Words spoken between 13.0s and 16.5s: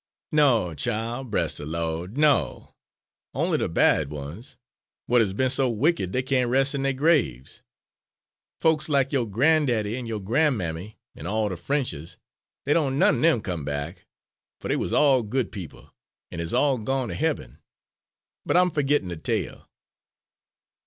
er dem come back, fer dey wuz all good people an'